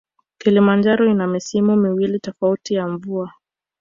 [0.37, 3.33] Kilimanjaro ina misimu miwili tofauti ya mvua